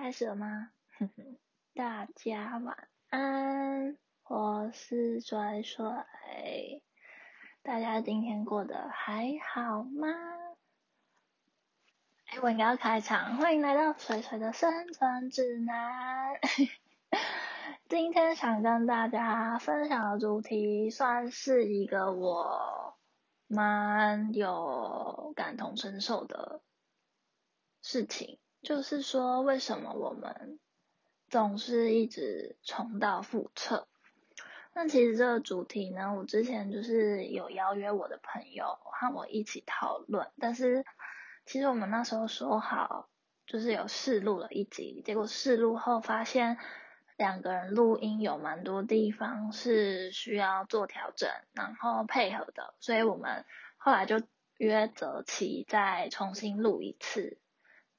[0.00, 0.70] 开始了吗？
[1.74, 6.06] 大家晚安，我是拽拽，
[7.62, 10.06] 大家今天过得还好吗？
[12.26, 16.38] 哎，我应该要开场，欢迎来到水水的生存指南。
[17.90, 22.96] 今天想跟大家分享的主题，算是一个我
[23.48, 26.62] 蛮有感同身受的
[27.82, 28.38] 事情。
[28.62, 30.58] 就是说，为什么我们
[31.28, 33.86] 总是一直重蹈覆辙？
[34.74, 40.84] 那其实这个主题呢，我之前就是有邀约我的朋友和我一起讨论，但是
[41.46, 43.08] 其实我们那时候说好，
[43.46, 46.58] 就是有试录了一集，结果试录后发现
[47.16, 53.44] 两个人录音有蛮多地方是需要做调整，然后配合的，所以我们
[53.76, 54.20] 后来就
[54.58, 57.38] 约择期再重新录一次。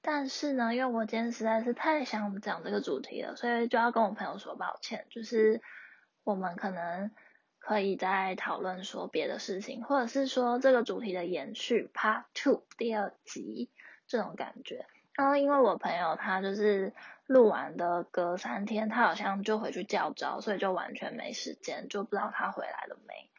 [0.02, 5.06] 但是呢，因为我今天实在是太想讲这个主题了，所以就要跟我朋友说抱歉。
[5.10, 5.62] 就是
[6.24, 7.12] 我们可能
[7.60, 13.70] 可以再讨论说别的事情，或者是说这个主题的延续 Part Two 第二集
[14.08, 14.86] 这种感觉。
[15.14, 16.94] 然后因为我朋友他就是
[17.28, 23.30] 录完的隔三天，他好像就回去教招，所以就完全没时间，就不知道他回来了没。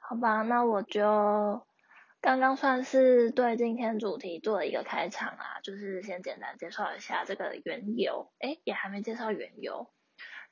[0.00, 1.64] 好吧，那我就。
[2.20, 9.88] 刚刚算是对今天主题做了一个开场啊，就是先简单介绍一下这个缘由，诶，也还没介绍缘由。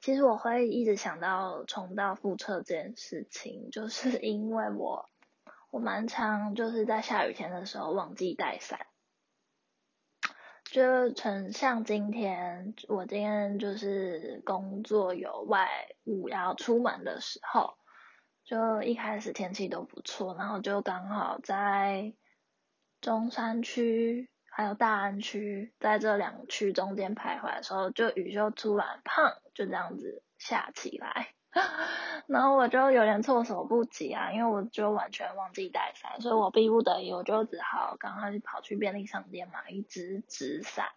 [0.00, 5.10] 其实我会一直想到重蹈覆辙这件事情，就是因为我
[5.70, 8.86] 我蛮常就是在下雨天的时候忘记带伞，
[10.64, 15.68] 就成像今天我今天就是工作有外
[16.04, 17.76] 务要出门的时候。
[18.44, 22.14] 就一开始天气都不错，然后就刚好在
[23.00, 31.34] 中山区还有大安区在这两区中间徘徊的时候，就雨就突然砰就这样子下起来，
[32.28, 40.92] 然后我就有点措手不及啊，因为我就完全忘记带伞，所以我逼不得已我就只好赶快跑去便利商店买一支纸伞，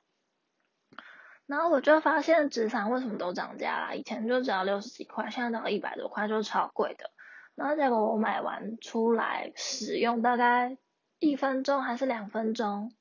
[1.45, 7.09] 然后我就发现纸伞为什么都涨价了，以前就只要六十几块，现在都要一百多块，就超贵的。
[7.57, 10.77] 然后结果我买完出来使用大概
[11.17, 12.93] 一分钟还是两分钟，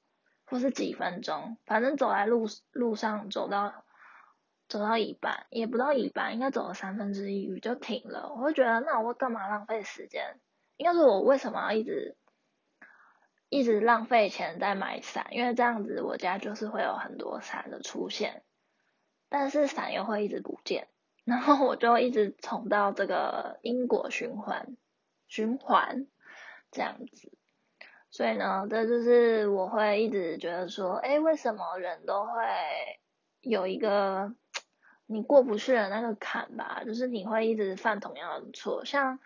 [0.47, 3.85] 或是几分钟，反正走在路路上走到
[4.67, 8.31] 走到一半，也不到一半，应该走了三分之一，雨就停了。
[8.31, 10.41] 我会觉得那我干嘛浪费时间？
[10.79, 12.17] 应该是我为什么要一直
[13.51, 15.27] 一直浪费钱在买伞？
[15.33, 18.43] 因为这样子我家就是会有很多伞的出现，
[19.29, 20.89] 但是伞又会一直不见。
[21.27, 24.77] 然后我就一直重到这个因果循环，
[25.27, 26.07] 循环
[26.71, 27.33] 这样子，
[28.13, 32.31] 所以呢，这就是我会一直觉得说，哎，为什么人都会
[33.41, 34.37] 有一个
[35.07, 36.85] 你过不去的那个坎吧？
[36.87, 39.19] 就是你会一直犯同样的错，像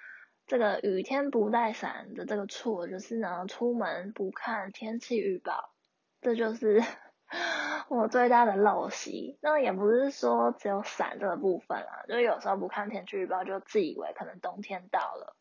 [0.47, 5.75] 这个雨天不带伞的这个错，就是呢，出门不看天气预报，
[6.23, 6.83] 这就是。
[7.89, 15.37] 我最大的陋习，那也不是说只有伞这个部分啊，就有时候不看天气预报，就自以为可能冬天到了，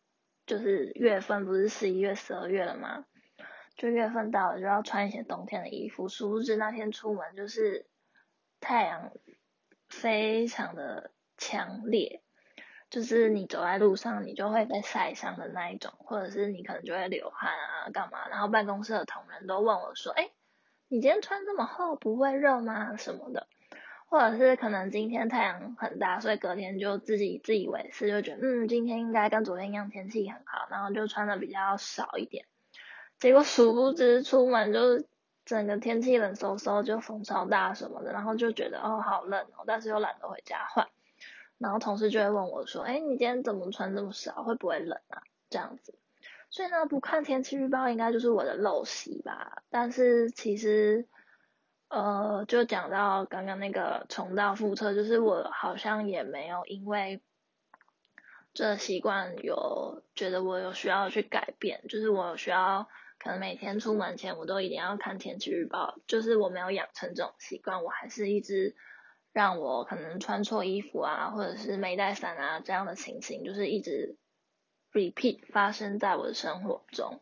[0.46, 3.04] 就是月份不是十一月、十二月了吗？
[3.76, 7.86] 就月份到了就要穿一些冬天的衣服，殊不知那天出门就是
[8.60, 9.10] 太阳
[9.88, 12.22] 非常的强烈，
[12.88, 20.30] 就是你走在路上你就会被晒伤的那一种，或者是你可能就会流汗啊干嘛，然后办公室的同仁都问我说，哎。
[20.92, 22.96] 你今天穿这么厚不会热吗？
[22.96, 23.46] 什么的，
[24.08, 32.44] 或者是可能今天太阳很大，所以隔天就自己自以为是，就觉得嗯今天应该跟昨天一样天气很好，然后就穿的比较少一点。
[33.20, 35.04] 结果殊不知出门就
[35.44, 40.88] 整个天气冷飕飕，就风超大什么的，然后就觉得哦好冷哦，但是又懒得回家换。
[41.58, 44.42] 然后同事就会问我说，哎你今天怎么穿这么少？
[44.42, 45.22] 会不会冷啊？
[45.50, 45.94] 这样子。
[46.50, 49.62] 所以呢，不看天气预报应该就是我的陋习吧。
[49.70, 51.06] 但是其实，
[51.88, 57.22] 呃，就讲到刚刚那个重蹈覆辙，就是我好像也没有因为
[58.52, 62.88] 这习惯有觉得我有需要去改变，就是我有需要
[63.20, 68.74] 可能每天出门前我都一定要看天气预报，就是我没有养成这种习惯，我还是一直
[69.32, 74.16] 让我可能穿错衣服啊，或者是没带伞啊这样的情形，就是一直。
[74.92, 77.20] Repeat 发生在我的生活中，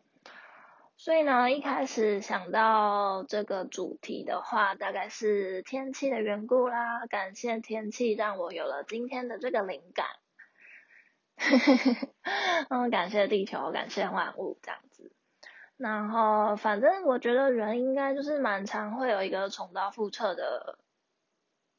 [0.97, 7.05] 所以呢，一开始想到这个主题的话，大概是天气的缘故啦。
[7.07, 10.07] 感谢天气让我有了今天的这个灵感，
[12.69, 15.11] 嗯，感谢地球，感谢万物这样子。
[15.77, 20.77] 然后，反正我觉得人应该就是蛮常会有一个重蹈覆辙的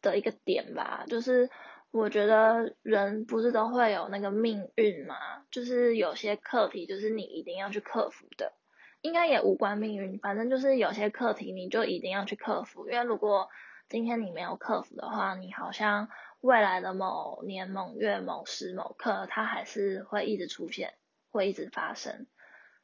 [0.01, 1.51] 的一个点吧，就是
[1.91, 5.17] 我觉得人不是都会有那个命运嘛，
[5.51, 8.53] 就是有些课题就是你一定要去克服的，
[9.01, 13.49] 应该也无关命运，反正就是有些课题你就一定要去克服，因为如果
[13.89, 16.09] 今天你没有克服的话，你好像
[16.41, 20.95] 未来的某年某月某时某刻，它还是会一直出现，
[21.31, 22.27] 会一直发生，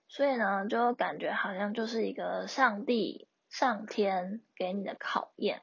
[0.09, 3.29] 所以呢，就感觉好像就是一个上帝。
[3.49, 5.63] 上天给你的考验，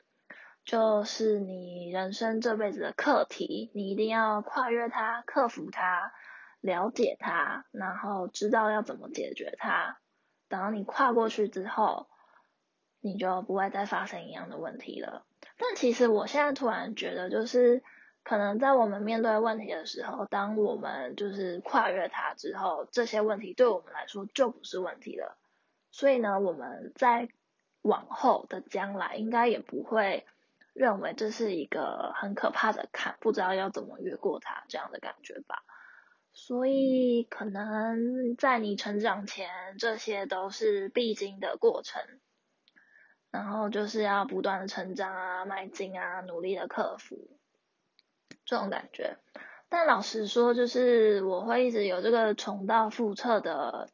[0.65, 6.13] 就是你人生这辈子的课题，你一定要跨越它，克服它，
[6.61, 9.97] 了解它，然后知道要怎么解决它。
[10.47, 12.07] 等到你跨过去之后，
[13.01, 15.25] 你就不会再发生一样的问题了。
[15.57, 17.83] 但其实我现在突然觉得，就是
[18.23, 25.37] 可能在我们面对问题的时候，当我们就是跨越它之后，这些问题对我们来说就不是问题了。
[25.91, 27.27] 所以呢，我们在
[27.81, 30.25] 往后的将来应该也不会
[30.73, 35.63] 认为这是一个很可怕的坎，不知道要怎么越过它这样的感觉吧。
[36.31, 42.01] 所以可能在你成长前，这些都是必经的过程，
[43.31, 47.37] 然后就是要不断的成长啊、迈进啊、努力的克服
[48.45, 49.17] 这种感觉。
[49.69, 53.89] 但老实说，就是我会一直有这个重蹈覆辙的。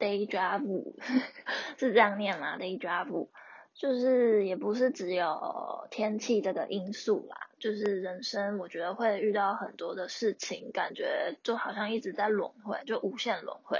[0.00, 0.94] Daydream
[1.76, 3.30] 是这样念吗？Daydream
[3.78, 13.78] 就是也不是只有天气这个因素啦，就是人生我觉得会遇到很多的事情，感觉就好像一直在轮回，就无限轮回。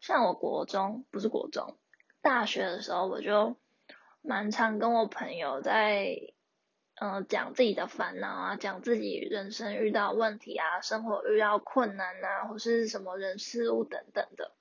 [0.00, 1.76] 像我国中不是国中，
[2.20, 3.56] 大学的时候我就
[4.22, 6.16] 蛮常跟我朋友在
[7.00, 14.52] 嗯讲自己的烦恼啊，讲自己人生遇到问题啊，生活遇到困难啊，或是什么人事物等等的。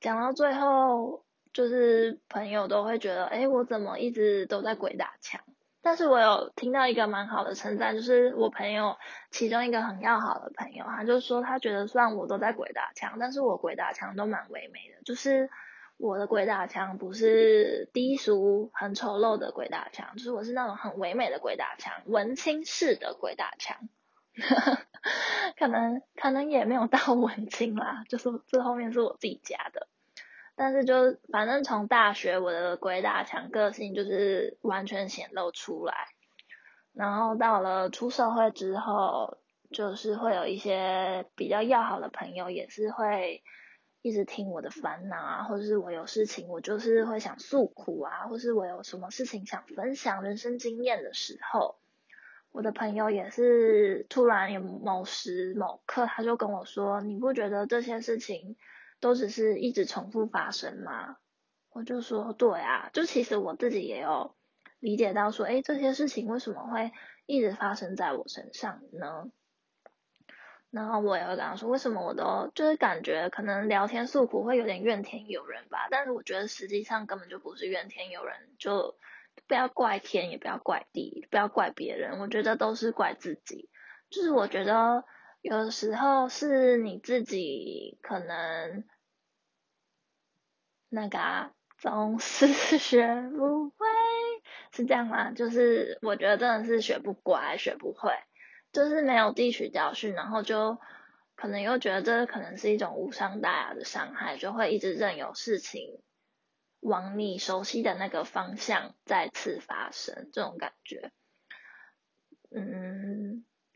[0.00, 5.40] 讲到最后，就是朋友都会觉得，哎，我怎么一直都在鬼打墙？
[5.80, 8.96] 但是我有听到一个蛮好的称赞，就是我朋友
[9.30, 15.48] 其中一个很要好的朋友，他就说他觉得虽然我都在鬼打墙，但是我鬼打墙都蛮唯美的，就是
[15.96, 23.88] 我的鬼打墙不是低俗、很丑陋的鬼打墙，就是我是那种很唯美的鬼打墙，文青式的鬼打墙。
[25.58, 29.88] 可能可能也没有到文青啦，就是这后面是我自己加的，
[30.58, 35.94] 但是就反正从大学我的鬼打墙个性就是完全显露出来，
[36.92, 39.38] 然后到了出社会之后，
[39.70, 43.44] 就是会有一些比较要好的朋友，也是会
[44.02, 51.76] 一直听我的烦恼啊，或者是我有事情我就是会想诉苦啊，或是我有什么事情想分享人生经验的时候。
[52.50, 58.56] 我的朋友也是突然有某时某刻，他就跟我说：“你不觉得这些事情
[59.00, 61.16] 都只是一直重复发生吗？”
[61.70, 64.34] 我就说：“对啊，就其实我自己也有
[64.80, 66.92] 理解到说，哎，这些事情为什么会
[67.26, 69.30] 一直发生在我身上呢？”
[70.70, 75.88] 然后我也会跟他说：“为什么我都就是感觉可能聊天诉苦会有点怨天尤人吧？
[75.90, 78.96] 但是我觉得实际上根本就不是怨天尤人，就。”
[79.46, 83.70] 不要怪天，也不要怪地，不要怪别人，我觉得都是怪自己。
[84.10, 85.04] 就是我觉得
[85.48, 88.84] 有时候是你自己可能
[90.90, 92.46] 那个啊总是
[92.76, 93.86] 学不会，
[94.72, 95.30] 是这样吗？
[95.32, 98.12] 就是我觉得真的是学不乖，学不会，
[98.72, 100.78] 就是没有汲取教训，然后就
[101.34, 106.02] 可能又觉得这可能是一种无伤大雅的伤害，就会一直任由事情。
[106.80, 111.10] 往你熟悉的那个方向再次发生，这种感觉，
[112.54, 113.27] 嗯，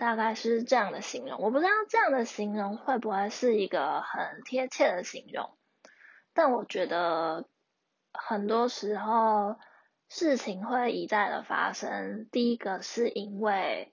[0.02, 1.40] 大概是这样的形容。
[1.40, 5.56] 我不知道这样的形容会不会是一个很贴切的形容，
[6.35, 7.47] 但我觉得
[8.12, 9.61] 很多时候
[10.09, 12.28] 事情会一再的发生。
[12.32, 13.92] 第一个是因为，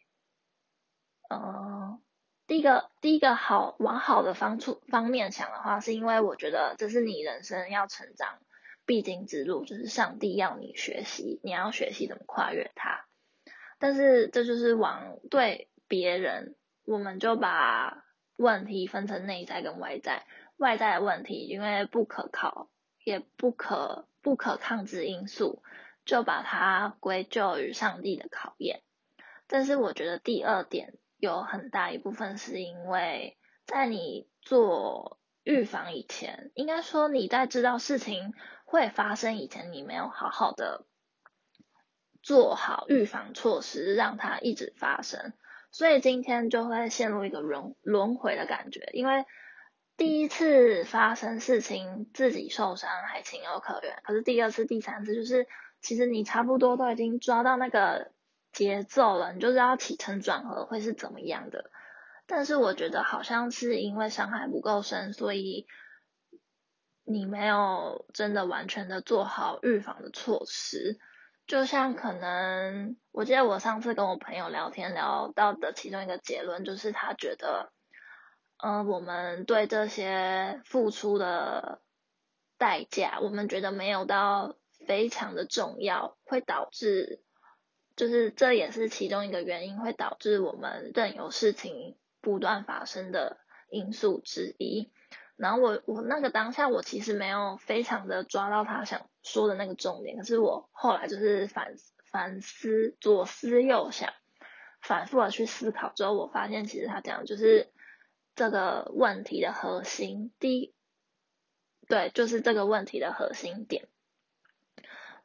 [1.30, 2.02] 嗯，
[2.48, 8.40] 第一个第一个好往好的方处方面想的话，是因为我觉得这是你人生要成长。
[8.86, 13.06] 必经之路就是上帝要你学习，你要学习怎么跨越它。
[13.78, 16.56] 但是这就是往对别人，
[16.86, 18.06] 我们就把
[18.38, 20.26] 问题分成内在跟外在。
[20.56, 22.70] 外在的问题因为不可靠，
[23.04, 25.62] 也不可不可抗之因素，
[26.06, 28.82] 就把它归咎于上帝的考验。
[29.48, 38.34] 但是我觉得第二点有很大一部分是因为在你做预防以前，应该说你在知道事情。
[38.72, 40.86] 会发生以前你没有好好的
[42.22, 45.34] 做好预防措施，让它一直发生，
[45.72, 48.90] 所以今天就会陷入一个轮轮回的感觉。
[48.94, 49.26] 因为
[49.98, 55.48] 第一次发生事情自己受伤还情有可原，可是第二次、第三次就是
[55.82, 58.12] 其实你差不多都已经抓到那个
[58.52, 61.70] 节奏了，你就知道起承转合会是怎么样的。
[62.26, 65.68] 但是我觉得好像是因为伤害不够深，所以
[67.04, 71.00] 你没有真的完全的做好预防的措施。
[71.50, 77.74] 就像可能，我记得我上次跟我朋友聊天聊到的其中一个结论，就是他觉得，
[78.58, 81.82] 嗯，我们对这些付出的
[82.60, 87.24] 代价，我们觉得没有到非常的重要，会导致，
[87.96, 93.40] 就是这也是其中一个原因，会导致我们任由事情不断发生的
[93.72, 94.92] 因素之一。
[95.40, 101.76] 然后我我那个当下我其实没有非常的抓到他想说的那个重点，可是我后来就是反
[102.12, 104.12] 反思左思右想，
[104.82, 107.72] 反复的去思考之后，我发现其实他讲的就是
[108.36, 110.74] 这个问题的核心，第一，
[111.88, 113.88] 对，就是这个问题的核心点。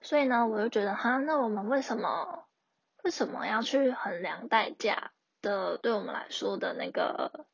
[0.00, 2.46] 所以呢，我就觉得哈，那我们为什么
[3.02, 5.10] 为什么要去衡量代价
[5.42, 5.76] 的？
[5.78, 7.46] 对我们来说的那个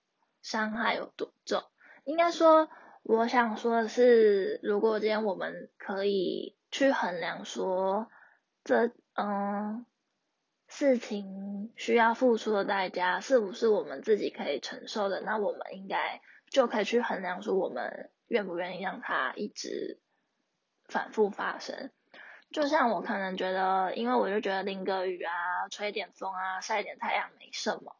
[0.43, 1.63] 伤害有多重？
[2.11, 2.69] 应该说，
[3.05, 8.11] 我想说的是，如果今天我们可以去衡量说，
[8.65, 9.87] 这嗯
[10.67, 20.01] 事情需要付出的代价是不是我们自己可以承受的，那我们应该就可以去衡量说，我们愿不愿意让它一直
[20.89, 21.93] 反复发生。
[22.51, 27.95] 就像我可能觉得，因为我就觉得淋个雨啊，吹点风啊，晒点太阳没什么，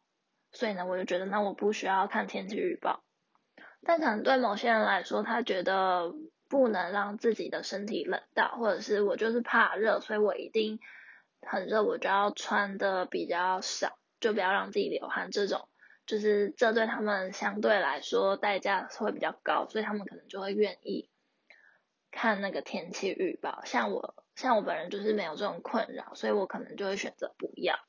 [0.51, 3.01] 所以呢，我就觉得那我不需要看天气预报。
[3.83, 6.13] 但可能对某些人来说，他觉得
[6.47, 10.79] 不能让自己的身体冷到，或者是我就是怕热，所以我一定
[11.41, 15.31] 很热，我就要穿的比较少，就不要让自己流汗。
[15.31, 15.67] 这种
[16.05, 21.09] 就是这对他们相对来说代价会比较高，所以他们可能就会愿意
[22.11, 23.63] 看那个天气预报。
[23.65, 27.79] 像我，像我本人就是没有这种困扰，所以我可能就会选择不要。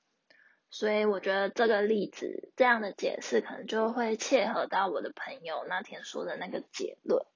[0.75, 7.26] 所以我觉得这个例子这样的解释可能就会切合到我的朋友那天说的那个结论。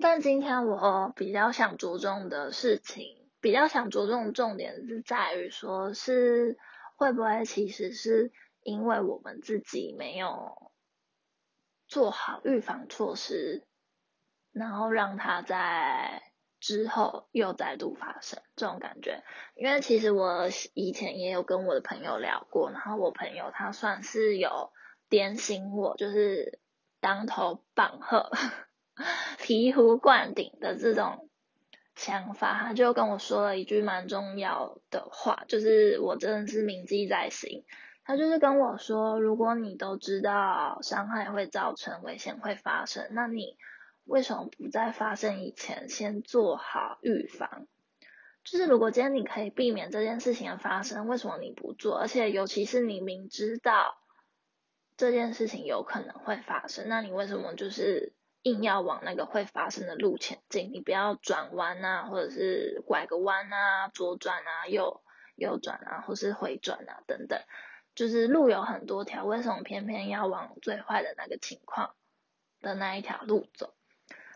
[0.00, 6.58] 但今天我比较想着重的事情，比较想着重的重点是在于说，是
[6.96, 10.72] 会不会其实是因为我们自己没有
[11.86, 13.64] 做好预防措施，
[14.50, 16.25] 然后让他在。
[16.66, 19.22] 之后又再度发生这种感觉，
[19.54, 24.72] 因为其实我以前也有跟我的朋友聊过，然后我朋友他算是有
[25.08, 26.58] 点醒我，就是
[27.00, 28.32] 当头棒喝、
[29.38, 31.30] 醍醐灌顶的这种
[31.94, 37.64] 想法，他就跟我说了一句蛮重要的话，就是我真的是铭记在心。
[38.04, 43.56] 他就是跟我说，如果你都知道伤害会造成危险会发生，那你。
[44.06, 47.66] 为什么不在发生以前先做好预防？
[48.44, 51.98] 就是如果今天你可以避免这件事情的发生，为什么你不做？
[51.98, 53.98] 而且尤其是你明知道
[54.96, 60.70] 这件事情有可能会发生，那你为什么就是硬要往那个会发生的路前进？
[60.72, 65.02] 你不要转弯啊，或者是拐个弯啊，左转啊，右
[65.34, 67.40] 右转啊，或是回转啊等等，
[67.96, 71.96] 就是路有很多条，为什么偏偏要往最坏的那个情况
[72.60, 73.74] 的那一条路走？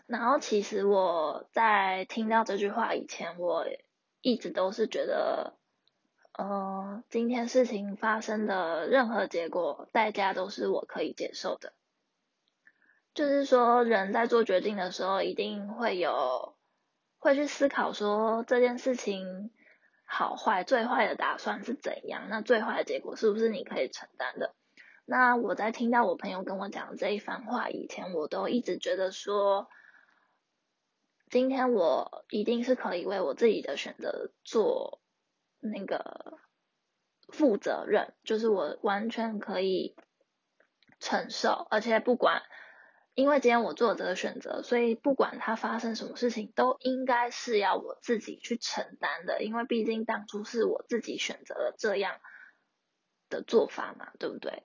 [0.07, 3.65] 然后其实我在听到这句话以前，我
[4.19, 5.53] 一直都是觉得，
[6.33, 11.71] 呃，今天事情发生的任何结果，代价都是我可以接受的。
[13.13, 16.55] 就是说，人在做决定的时候，一定会有
[17.17, 19.51] 会去思考说这件事情
[20.03, 24.53] 好坏，最坏的打算是怎样，那最坏的结果是不是你可以承担的？
[25.05, 29.69] 那我在听到我朋友跟我讲这一番话以前，我都一直觉得说。
[31.31, 35.01] 今天我一定是可以为我自己的选择做
[35.61, 36.37] 那个
[37.29, 39.95] 负责任，就是我完全可以
[40.99, 42.41] 承受，而且不管，
[43.13, 52.19] 因为今天我做这个选择，所以不管它发生什么事情，都应该是要我自己去承担的，因为毕竟当初是我自己选择了这样
[53.29, 54.63] 的做法嘛，对不对？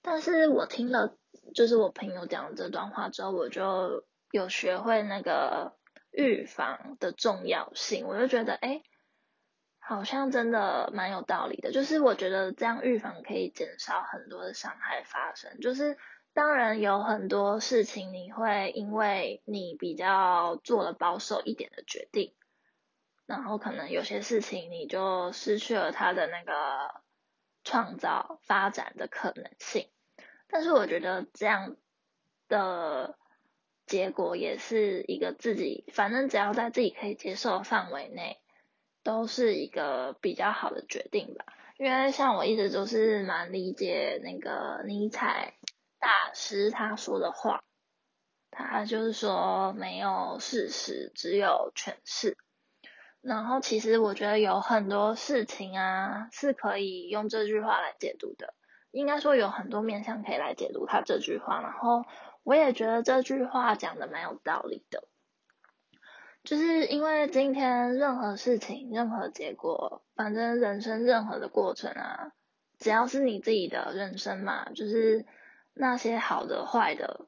[0.00, 1.18] 但是我听了
[1.54, 5.76] 就是我朋友讲这段话之后，我就有学会那个。
[6.18, 8.82] 预防的重要性，我就觉得，哎，
[9.78, 11.70] 好像真的蛮有道理的。
[11.70, 15.60] 就是我觉得这样预防可以减少很多的伤害发生。
[15.60, 15.96] 就是
[16.32, 22.34] 当然有很多事情你会因为你比较做了保守一点的决定，
[23.24, 27.00] 然后可能有些事情你就失去了它的那个
[27.62, 29.88] 创造发展的可能性。
[30.48, 31.76] 但是我觉得这样
[32.48, 33.16] 的。
[33.88, 38.38] 结果也是一个自己，反正只要在自己可以接受的范围内，
[39.02, 41.46] 都是一个比较好的决定吧。
[41.78, 45.54] 因为像我一直都是蛮理解那个尼采
[45.98, 47.62] 大师他说的话，
[48.50, 52.36] 他就是说没有事实，只有诠释。
[53.20, 58.54] 然后其实我觉得有很多事情啊是可以用这句话来解读的，
[58.90, 61.60] 应该说有很多面向可以来解读他这句话。
[61.60, 62.04] 然后
[62.42, 65.04] 我也觉得这句话讲的蛮有道理的，
[66.44, 72.32] 就是因为今天任何事情、任何结果，反正人生任何的过程啊，
[72.78, 75.26] 只要是你自己的人生嘛，就是
[75.74, 77.26] 那些好的、坏的，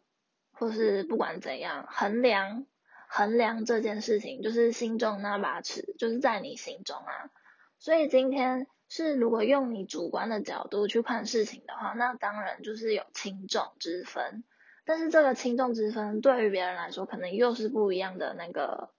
[0.52, 2.66] 或是不管怎样衡量。
[3.12, 7.32] 衡量这件事情，就是心中那把尺，就是在你心中啊。
[7.80, 14.44] 所以今天是如果用你主观的角度去看事情的话，那当然就是有轻重之分。
[14.84, 18.92] 但是这个轻重之分对于别人来说，可能又是不一样的那个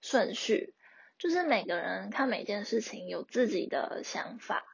[0.00, 0.74] 顺序。
[1.18, 4.64] 就是每个人看每件事情有自己的想法，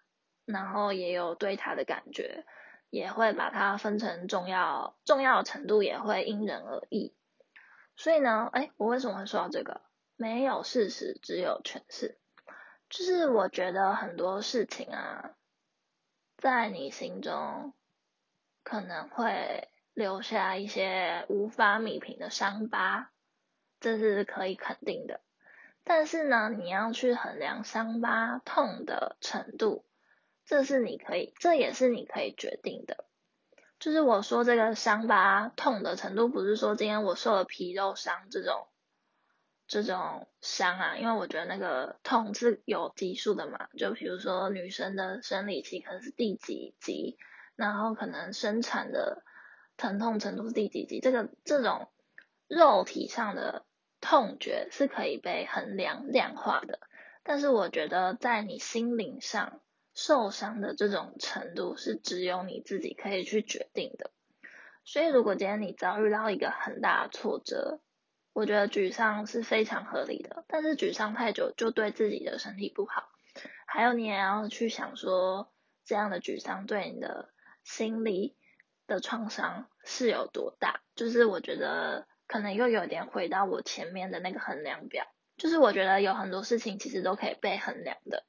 [0.47, 2.45] 然后也有对他的感觉，
[2.88, 7.14] 也会把它分成重要，重要程度也会因人而异。
[7.97, 9.83] 所以呢，哎，我为什么会说到这个？
[10.16, 12.19] 没有事实，只有诠释。
[12.88, 15.33] 就是我觉得很多事情啊，
[16.38, 17.75] 在你心中
[18.62, 19.69] 可能会
[20.00, 23.11] 留下一些无法弥平的伤疤，
[23.80, 25.21] 这是可以肯定的。
[25.85, 29.85] 但是呢，你要去衡量伤疤痛的程度，
[30.47, 33.04] 这是你可以，这也是你可以决定的。
[33.78, 38.69] 就是我说这个伤疤痛的程度，不是说今天我受了皮肉伤这种
[39.66, 43.69] 这种伤啊，因为我觉得那个痛是有级数的嘛。
[43.76, 47.19] 就比如说女生的生理期可能是第几级，
[47.54, 49.23] 然后可能生产的
[49.80, 51.88] 疼痛程度是第几级，这个这种
[52.46, 53.64] 肉体上的
[54.00, 56.78] 痛觉是可以被衡量量化的。
[57.22, 59.60] 但是我觉得在你心灵上。
[59.92, 64.12] 受伤的这种程度是只有你自己可以去决定的，
[64.84, 67.80] 所以如果今天你遭遇到一个很大的挫折，
[68.32, 73.10] 我觉得沮丧是非常合理的，但是沮丧太久就对自己的身体不好，
[73.66, 75.52] 还有你也要去想说
[75.84, 77.28] 这样的沮丧对你的
[77.64, 78.36] 心理
[78.91, 88.25] 的创伤是有多大，就是我觉得可能又有点回到我前面的那个衡量表，就是我觉得有很多事情其实都可以被衡量的。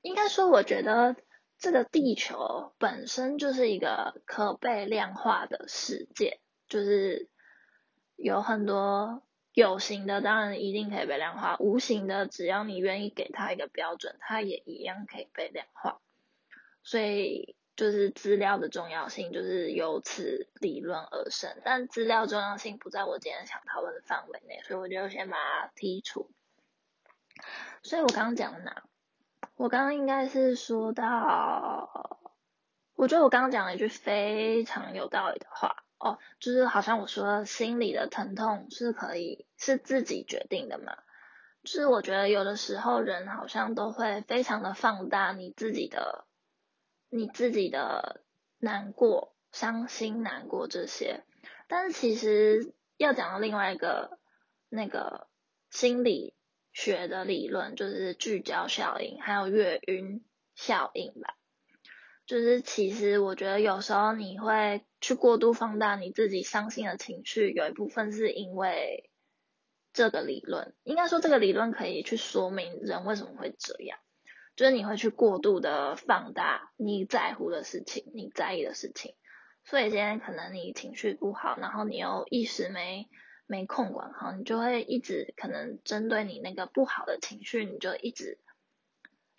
[0.00, 1.14] 应该说，我觉得
[1.58, 7.28] 这个地球本身就是一个可被量化的世界，就是
[8.16, 16.00] 有很多有形的，当然一定可以被量化；无形的，只要你愿意给它一个标准，它也一样可以被量化。
[16.82, 21.60] 所以，就是资料的重要性就是由此理论而生。
[21.64, 26.30] 但资料重要性不在我今天想讨论的范围内，所以我就先把它剔除。
[27.82, 28.82] 所以我刚刚讲的哪？
[29.56, 32.18] 我刚刚应该是说到，
[32.94, 40.96] 我觉得我刚刚讲了一句非常有道理的话哦，就是好像我说心里的疼痛是可以是自己决定的嘛，
[41.64, 46.24] 就是我觉得有的时候人好像都会非常的放大你自己的
[47.12, 48.24] 你自己的
[48.58, 51.22] 难过、伤心、难过这些，
[51.68, 54.18] 但是其实要讲到另外一个
[54.68, 55.28] 那个
[55.70, 56.34] 心理。
[56.74, 61.36] 学的理论就是聚焦效应，还有月晕效应吧。
[62.24, 69.10] 就是其实我觉得有时候你会去过度放大你自己伤心的情绪，有一部分是因为
[69.92, 70.74] 这个理论。
[70.82, 73.98] 应该说这个理论可以去说明人为什么会这样，
[74.56, 79.14] 就是你会去过度的放大你在乎的事情，你在意的事情。
[79.64, 83.08] 所以今天可能你情绪不好，然后你又一时没。
[83.44, 88.38] 没空管好，你就会一直可能针对你那个不好的情绪，你就一直，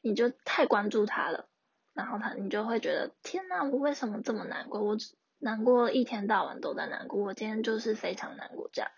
[0.01, 1.49] 你就太关注他了，
[1.95, 4.83] 然后他你就会觉得天呐，我为什么这么难过？
[4.83, 4.97] 我
[5.39, 8.91] 难过一天到晚都在难过，我今天就是非常难过这样。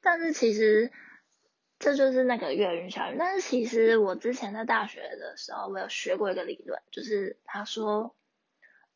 [0.00, 0.90] 但是其实
[1.82, 3.18] 这就是那个月晕效应。
[3.18, 8.14] 但是其实我之前在大学的时候，我有学过一个理论，就是他说，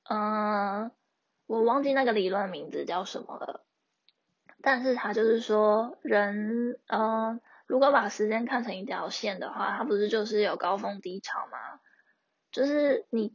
[0.09, 0.93] 嗯，
[1.47, 3.67] 我忘记那个理论名字叫什么了。
[4.63, 11.81] 但是他就是说，人，嗯，如果把时间看成一条线的话，它不是就是有高峰低潮吗？
[12.53, 13.33] 就是你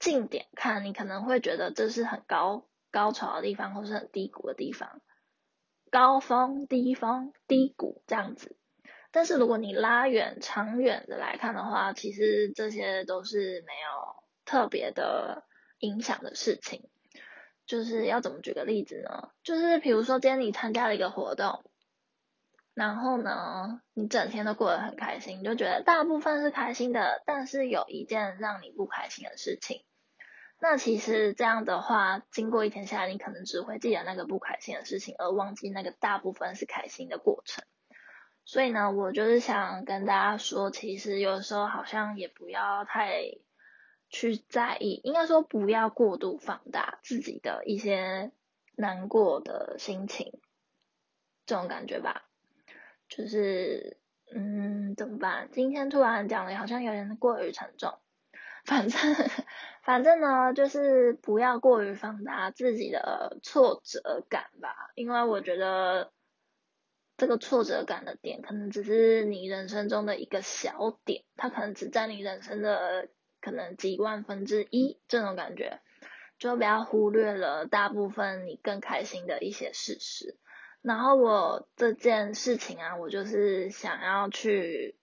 [0.00, 5.00] 近点看，你可能会觉得这是很高高潮的地方，或是很低谷的地方，
[5.92, 8.56] 高峰、低峰、低谷这样子。
[9.12, 15.44] 但是如果你拉远、长远的来看的话，其实这些都是没有特别的
[15.78, 16.88] 影响的事情。
[17.66, 19.30] 就是要怎么举个例子呢？
[19.44, 21.62] 就是比如说今天你参加了一个活动，
[22.74, 29.84] 然后呢，你整天都过得很开心，就觉得大部分是开心的，但是有一件让你不开心的事情。
[30.60, 37.64] 那其实这样的话，经过一天下来，你可能只会记得那个不开心的事情，而忘记那个大部分是开心的过程。
[38.50, 43.38] 所以呢，我就是想跟大家说，其实有时候好像也不要太
[44.08, 48.32] 去在意，应该说不要过度放大自己的一些
[48.74, 50.40] 难过的心情，
[51.46, 52.24] 这种感觉吧。
[53.08, 53.98] 就是，
[54.34, 55.48] 嗯，怎么办？
[55.52, 58.00] 今天突然讲的好像有点过于沉重。
[58.64, 59.14] 反正，
[59.84, 66.10] 反正呢，就是不要过于放大自己的挫折感吧，因为我觉得
[67.20, 73.10] 这个挫折感的点，可能只是你人生中的一个小点，它可能只占你人生的
[73.42, 75.82] 可能几万分之一这种感觉，
[76.38, 80.38] 就不要忽略了大部分你更开心的一些事实。
[80.80, 84.96] 然后我这件事情啊，我就是想要去。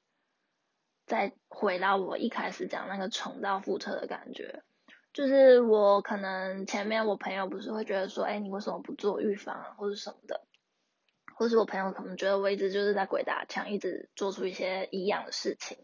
[1.05, 4.61] 再回到我一开始讲那个重蹈覆辙的感觉，
[5.13, 10.41] 就是我可能前面我朋友不是会觉得说，哎，你为什么不做预防，或者什么的，
[11.37, 15.77] 或是我朋友可能觉得我一直就是在鬼打墙，一直做出一些一样的事情，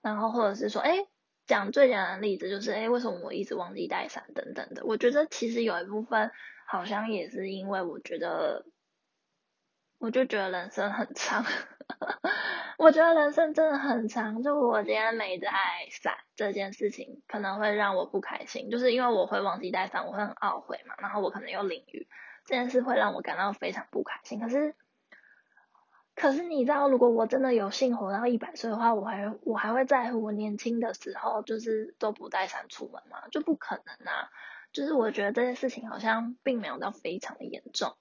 [0.00, 1.06] 然后或者是说，哎，
[1.46, 6.30] 讲最简单的例子就是，哎，为什么我一直忘记带伞等等的，我觉得其实有一部分
[6.66, 8.64] 好像也是因为我觉得，
[9.98, 11.44] 我就觉得人生很长。
[12.78, 15.50] 我觉得人生真的很长，就我今天没带
[15.90, 20.94] 伞这件事情，可能会让我不开心，就是因为我会忘记带伞，我会很懊悔嘛。
[20.98, 22.08] 然后我可能又淋雨，
[22.44, 24.40] 这件事会让我感到非常不开心。
[24.40, 24.74] 可是，
[26.14, 33.28] 可是你知道，如果我真的有幸活到一百岁的话，我还我还会在乎我年轻的时候就是都不带伞出门吗？
[33.30, 34.28] 就不可能啊！
[34.72, 37.96] 就是我觉得这件事情好像并没有到非常的严重。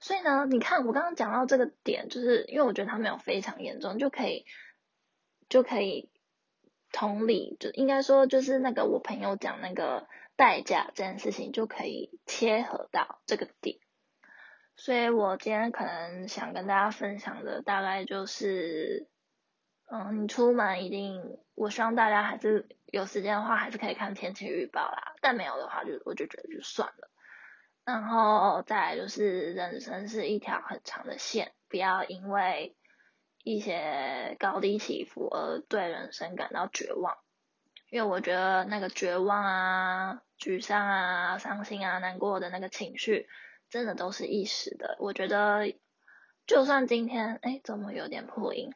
[0.00, 4.46] 所以呢，你看我刚刚讲到这个点，就是因为我觉得它没有非常严重，就可以
[5.50, 6.08] 就可以
[6.90, 10.08] 同理，就应该说就是那个我朋友讲那个
[10.40, 13.76] 代价这件事情，就可以切合到这个点。
[14.74, 19.06] 所以我今天可能想跟大家分享的大概就是，
[19.92, 21.20] 嗯，你出门一定，
[21.54, 25.14] 我希望大家还是有时间的话，还是可以看天气预报啦。
[25.20, 27.10] 但没有的话，就我就觉得就算了。
[27.84, 32.74] 然后再来就是，人生是一条很长的线，不要因为
[33.44, 37.18] 一些高低起伏而对人生感到绝望。
[37.90, 43.28] 因为我觉得那个绝望啊、沮丧啊、伤心啊、难过的那个情绪，
[43.68, 44.96] 真的都是一时的。
[45.00, 45.74] 我觉得，
[46.46, 48.72] 就算今天，哎，怎么有点破音？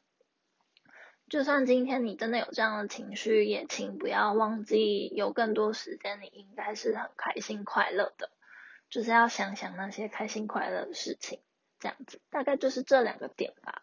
[1.28, 8.30] 就算今天你真的有这样的情绪，也请不要忘记，有更多时间，你应该是很开心快乐的。
[8.90, 11.40] 就是要想想那些开心快乐的事情，
[11.78, 13.82] 这样子大概就是这两个点吧。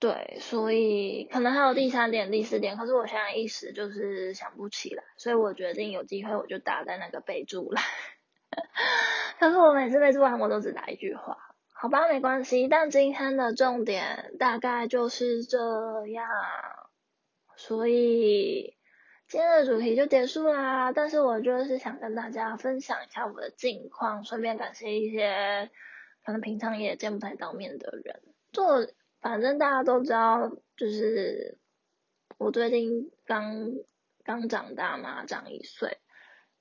[0.00, 7.84] 对，所以可能还有第三点、第四点，可是我现在一时就是想不起来，所以我决定有机会我就打在那个备注栏。
[9.38, 11.36] 可是我每次备注完我都只打一句话，
[11.74, 12.66] 好吧，没关系。
[12.66, 16.26] 但今天的重点大概就是这样，
[17.56, 18.74] 所以。
[19.28, 25.70] 今天的主题就结束啦，但是我就是想跟大家分享一下我的近况，顺便感谢一些
[26.24, 28.22] 可能平常也见不太到面的人。
[28.50, 28.88] 做
[29.20, 31.58] 反正大家都知道，就是
[32.38, 33.74] 我最近刚
[34.24, 35.98] 刚长大嘛，长一岁，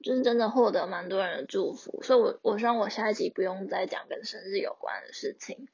[0.03, 5.67] 就是真的获得蛮多人的祝福，所以我我希望我下一集不用再讲跟生日有关的事情。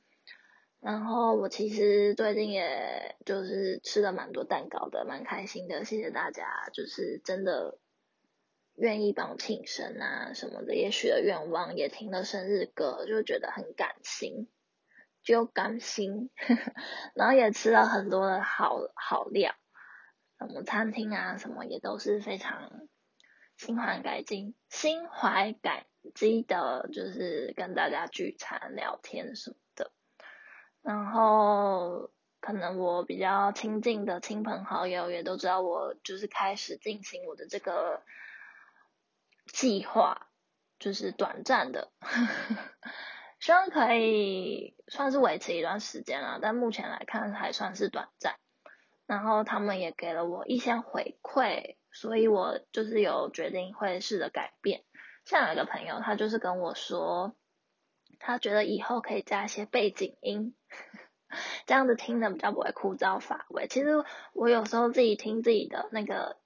[0.80, 5.84] 然后我其实最近也就是吃了蛮多蛋糕的，蛮开心的。
[5.84, 7.80] 谢谢大家，就是真的
[8.76, 14.48] 愿意帮我庆生啊什么的，也许了愿望，也听了生日歌，就觉得很感心，
[15.26, 16.30] 就甘心。
[17.14, 19.54] 然后也吃了很多的好好料，
[20.40, 22.72] 什么餐厅啊什么也都是非常
[23.58, 29.92] 心怀感激、心怀感激的，就是跟大家聚餐聊天什么的。
[30.82, 32.12] 然后，
[32.42, 38.04] 可能我比较亲近的亲朋好友也都知道，我就是开始进行我的这个
[39.52, 40.28] 计划，
[40.78, 41.92] 就是短暂的，
[43.46, 46.40] 希望可以算是维持一段时间了。
[46.42, 48.38] 但目前来看还算是短暂。
[49.06, 54.82] 然后他们也给了我一些回馈，所以我就是有决定会试着改变。
[55.26, 57.36] 像有一个朋友，他就是跟我说。
[58.18, 60.56] 他觉得以后可以加一些背景音，
[61.68, 63.68] 这样子听的比较不会枯燥乏味。
[63.68, 64.04] 其实
[64.34, 66.38] 我有时候自己听自己的那个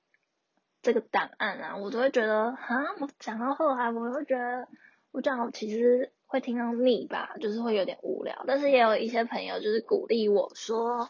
[0.82, 2.58] 这个档案啊，我都会觉得啊，
[3.00, 4.68] 我讲到后来，我会觉得
[5.12, 8.44] 我讲其实会听到腻吧，就是会有点无聊。
[8.46, 11.10] 但是也有一些朋友就是鼓励我说，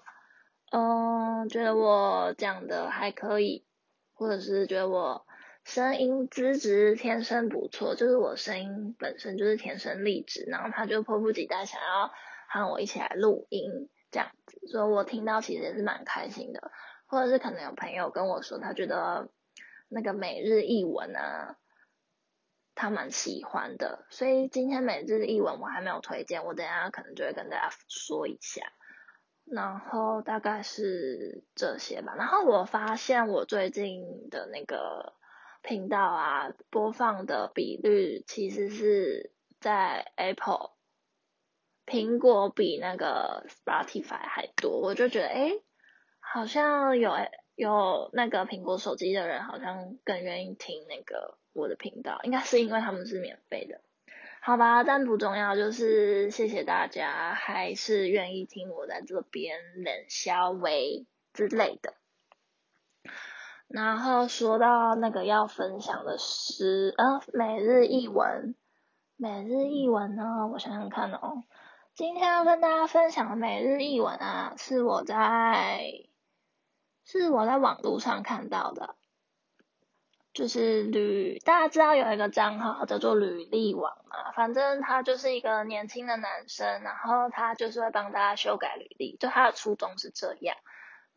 [0.71, 3.65] 嗯，觉得我讲的还可以，
[4.13, 5.25] 或者是觉得我
[5.65, 12.09] 声音资质天生不错，就是我声音本身就是天生丽质，然后他就迫不及待想要
[12.47, 16.71] 喊我一起来录音这样子，所以我听到其实也是蛮开心的。
[17.07, 19.29] 或者是可能有朋友跟我说，他觉得
[19.89, 21.57] 那个每日译文啊，
[22.81, 28.61] 他蛮喜欢的，所以今天每日译文我还没有推荐，我等下可能就会跟大家说一下。
[29.43, 32.15] 然后大概是这些吧。
[32.15, 35.13] 然后我发现我最近的那个
[35.61, 40.71] 频道啊，播放的比率其实是在 Apple
[41.85, 45.61] 苹果比那个 Spotify 还多，我就觉得诶
[46.21, 47.11] 好像有
[47.59, 53.81] 有那个苹果手机的人，好像更愿意听那个我的频道，应该是因为他们是免费的，
[54.39, 54.85] 好吧？
[54.85, 61.95] 但不重要，就是谢谢大家，还是愿意听我在这边冷消微之类的。
[63.67, 68.55] 然后说到那个要分享的诗，呃，每日一文，
[69.17, 71.43] 每日一文呢，我想想看哦，
[71.93, 76.08] 今天要跟大家分享的每日一文啊，是我在。
[77.11, 78.95] 是我在网络上看到的，
[80.31, 90.55] 就是履，大家知道有一个账号叫做履历网嘛，反正他就是一个年轻的男生，然后他就是会帮大家修改履历，就他的初衷是这样，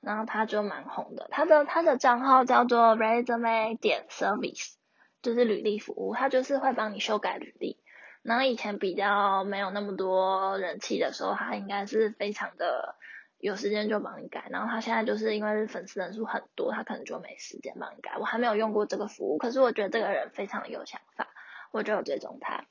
[0.01, 4.73] 然后他就蛮红的，他的他的账号叫做 resume 点 service，
[5.21, 7.77] 就是履历服务，他就是会帮你修改履历，
[8.23, 12.97] 然后以前比较没有那么多人气的时候，他应该是非常的。
[13.43, 18.17] 有时间就帮你改，然后他现在就是因为粉丝人数很多，他可能就没时间帮你改。
[18.21, 21.27] 我还没有用过这个服务，可是我觉得这个人非常有想法，
[21.73, 22.67] 我就有追踪他。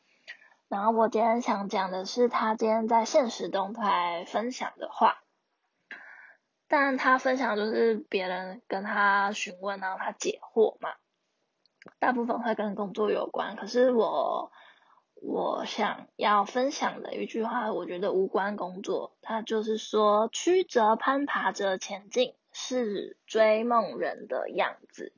[0.70, 5.22] 然后我今天想讲的是他今天在现实动态分享的话，
[6.70, 10.94] 但他分享就是别人跟他询问，然后他解惑嘛，
[12.00, 14.54] 大部分会跟工作有关，可是我。
[15.24, 25.14] 我想要分享的一句话，我觉得无关工作，它就是说曲折攀爬着前进是追梦人的样子，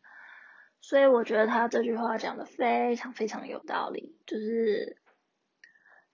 [0.81, 4.97] 所以我觉得他这句话讲的非常非常有道理，就是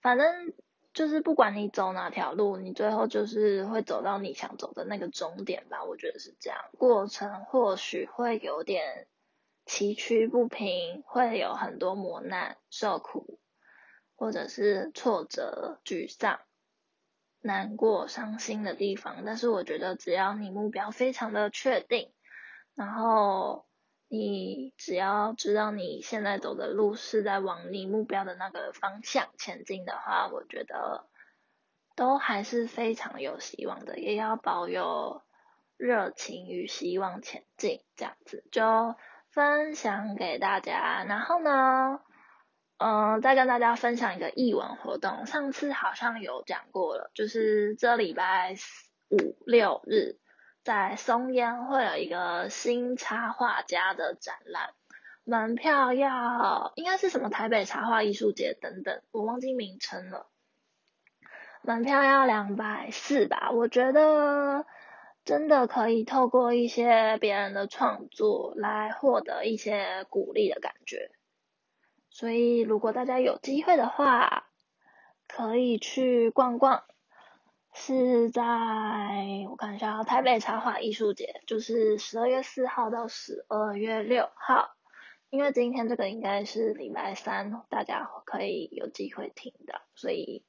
[0.02, 0.54] 反正
[0.94, 9.08] 就是不管你走哪条路，你最后就是会走到你想走的那个终点吧，我觉得是这样，过程或许会有点
[9.66, 13.40] 崎岖不平，会有很多磨难受苦。
[14.20, 16.42] 或者是挫折、沮丧、
[17.40, 22.12] 难过、伤心的地方，但是我觉得只要你目标非常的确定，
[22.76, 23.66] 然后
[24.10, 31.06] 你只要知道你现在走的路是在往你目标的那个方向前进的话，我觉得
[31.96, 35.22] 都还是非常有希望的，也要保有
[35.78, 38.96] 热情与希望前进，这样子就
[39.30, 41.06] 分享给大家。
[41.06, 42.02] 然后呢？
[42.80, 45.26] 嗯，再跟大家分享一个译文活动。
[45.26, 48.56] 上次好像有讲过了，就是这礼拜
[49.10, 50.16] 五六日
[50.64, 54.70] 在松烟会有一个新插画家的展览，
[55.26, 60.28] 门票要应该是什么台北插画艺术节等等，我忘记名称了。
[61.62, 64.66] 门票要两百四吧，我觉得
[65.26, 71.12] 真的可以透过一些别人的创作来获得一些鼓励的感觉。
[72.20, 74.50] 所以，如果大家有机会的话，
[75.26, 76.84] 可以去逛逛。
[77.74, 78.44] 是在
[79.50, 84.76] 我看一下，台北插画艺术节，就是十二月四号到十二月六号。
[85.30, 90.44] 因为今天这个应该是礼拜三，大家可以有机会听的，所以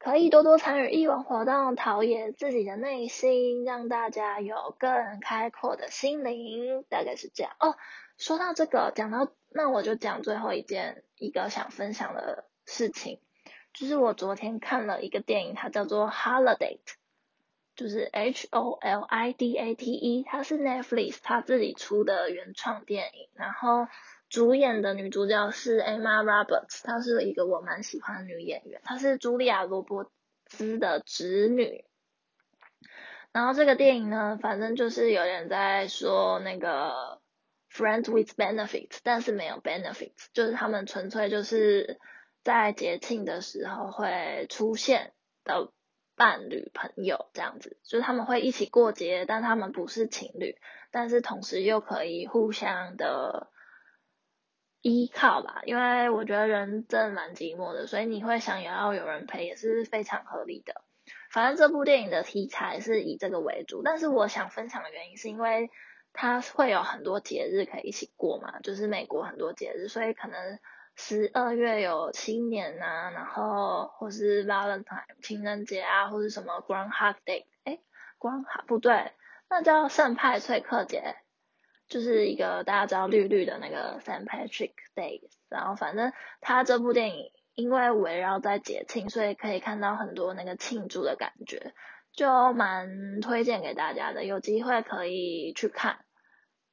[0.00, 6.82] 可以多多参与艺文活动，陶冶自己的内心，让大家有更开阔的心灵。
[6.88, 7.76] 大概是这样哦。
[8.16, 9.32] 说到这个，讲到。
[9.56, 13.20] 那我就讲最后一件一个想分享的事情，
[13.72, 16.78] 就是我昨天看了一个电影，它叫做《Holiday》，
[17.76, 23.86] 就是 H O L I D A T E，它是 Netflix 它自己出的原创电影，然后
[24.28, 30.10] 主演的女主角是 Emma Roberts，她是一个我蛮喜欢的女演员，她是茱莉亚罗伯
[30.46, 31.84] 兹的侄女。
[33.30, 37.22] 然后这个电影呢，反正就是有人在说那个。
[37.74, 41.98] Friends with benefits，但是没有 benefits，就是他们纯粹就是
[42.44, 45.72] 在节庆的时候会出现的
[46.14, 50.56] 伴侣朋友这样子，就是他们会一起过节，但他们不是情侣，
[50.92, 53.50] 但是同时又可以互相的
[54.80, 60.82] 依靠吧，因为我觉得人真的蛮寂寞的，所以你会想也要有人陪也是非常合理的。
[61.32, 65.70] 反正这部电影的题材是以这个为主，但是我想分享的原因是因为
[66.14, 70.58] 它会有很多节日可以一起过嘛，就是美国很多节日，所以可能
[70.96, 77.80] 十二月有新年啊，然后或是 Valentine 情人节啊，或是什么 Groundhog Day，哎
[78.18, 79.12] ，Groundhog 不对，
[79.50, 81.16] 那叫圣派翠克节，
[81.88, 87.30] 就是一个大家知道绿绿的那个 Saint Patrick Day，然后反正他这部电影。
[87.56, 91.72] 因为围绕在节庆，所以可以看到很多那个庆祝的感觉，
[92.12, 94.24] 就蛮推荐给大家的。
[94.24, 96.03] 有机会可以去看，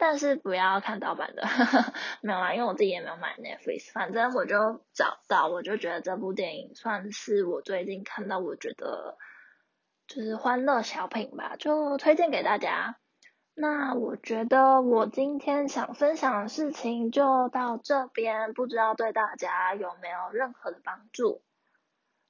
[0.04, 1.44] 但是不要看盗版的，
[2.24, 3.92] 没有啦，因为我自己也没有买 Netflix。
[3.94, 9.20] 反正我就找到，我就觉得这部电影算是我最近看到我觉得
[10.08, 12.98] 就是欢乐小品吧，就推荐给大家。
[13.54, 21.44] 那我觉得我今天想分享的事情就到这边，不知道对大家有没有任何的帮助？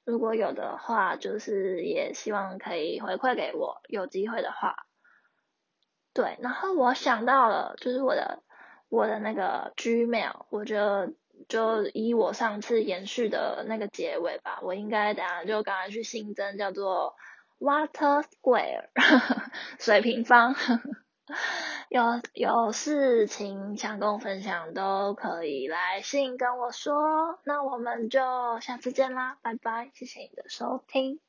[0.04, 4.76] 如果有的话，就是也希望可以回馈给我，有机会的话。
[6.14, 8.42] 对，然后我想到了，就是我的
[8.88, 11.14] 我的那个 Gmail，我就
[11.48, 17.14] 就以我上次延续的那个结尾吧，我应该等下就赶快去新增，叫做
[17.58, 18.88] Water Square
[19.80, 20.54] 水平方。
[21.88, 22.02] 有
[22.34, 27.38] 有事情想跟我分享，都可以来信跟我说。
[27.44, 31.20] 那我们就下次见啦，拜拜，谢谢你的收听。